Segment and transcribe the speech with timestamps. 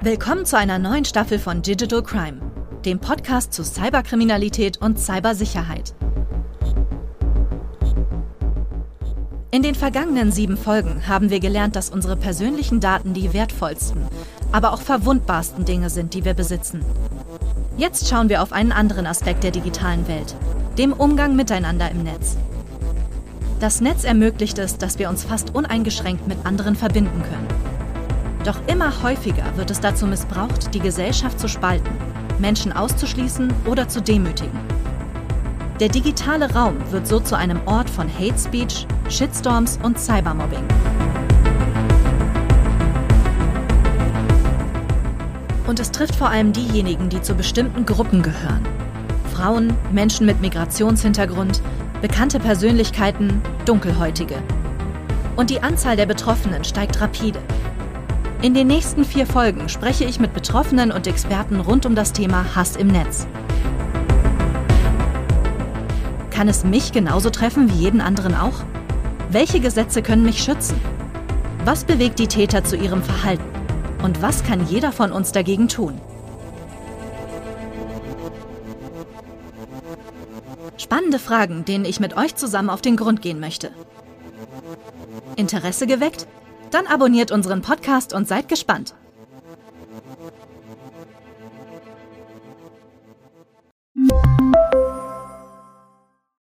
[0.00, 2.40] Willkommen zu einer neuen Staffel von Digital Crime,
[2.84, 5.92] dem Podcast zu Cyberkriminalität und Cybersicherheit.
[9.50, 14.06] In den vergangenen sieben Folgen haben wir gelernt, dass unsere persönlichen Daten die wertvollsten,
[14.52, 16.84] aber auch verwundbarsten Dinge sind, die wir besitzen.
[17.76, 20.36] Jetzt schauen wir auf einen anderen Aspekt der digitalen Welt,
[20.78, 22.36] dem Umgang miteinander im Netz.
[23.58, 27.77] Das Netz ermöglicht es, dass wir uns fast uneingeschränkt mit anderen verbinden können.
[28.44, 31.90] Doch immer häufiger wird es dazu missbraucht, die Gesellschaft zu spalten,
[32.38, 34.58] Menschen auszuschließen oder zu demütigen.
[35.80, 40.64] Der digitale Raum wird so zu einem Ort von Hate Speech, Shitstorms und Cybermobbing.
[45.68, 48.66] Und es trifft vor allem diejenigen, die zu bestimmten Gruppen gehören.
[49.34, 51.60] Frauen, Menschen mit Migrationshintergrund,
[52.00, 54.42] bekannte Persönlichkeiten, Dunkelhäutige.
[55.36, 57.38] Und die Anzahl der Betroffenen steigt rapide.
[58.40, 62.54] In den nächsten vier Folgen spreche ich mit Betroffenen und Experten rund um das Thema
[62.54, 63.26] Hass im Netz.
[66.30, 68.60] Kann es mich genauso treffen wie jeden anderen auch?
[69.30, 70.80] Welche Gesetze können mich schützen?
[71.64, 73.42] Was bewegt die Täter zu ihrem Verhalten?
[74.04, 76.00] Und was kann jeder von uns dagegen tun?
[80.76, 83.72] Spannende Fragen, denen ich mit euch zusammen auf den Grund gehen möchte.
[85.34, 86.28] Interesse geweckt?
[86.70, 88.94] Dann abonniert unseren Podcast und seid gespannt.